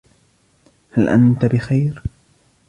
هل 0.91 1.09
انت 1.09 1.45
بخير؟ 1.45 2.01